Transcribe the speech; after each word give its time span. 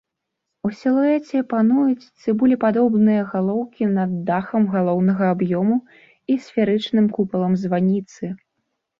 У 0.67 0.69
сілуэце 0.77 1.39
пануюць 1.49 2.09
цыбулепадобныя 2.21 3.25
галоўкі 3.33 3.83
над 3.97 4.15
дахам 4.29 4.63
галоўнага 4.75 5.23
аб'ёму 5.35 5.77
і 6.33 6.39
сферычным 6.47 7.05
купалам 7.19 7.53
званіцы. 7.65 8.31